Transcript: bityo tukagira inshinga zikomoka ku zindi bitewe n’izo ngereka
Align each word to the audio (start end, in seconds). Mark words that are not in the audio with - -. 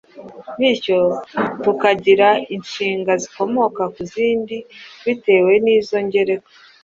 bityo 0.57 0.99
tukagira 1.63 2.27
inshinga 2.55 3.11
zikomoka 3.21 3.81
ku 3.93 4.01
zindi 4.11 4.57
bitewe 5.05 5.51
n’izo 5.63 5.97
ngereka 6.05 6.49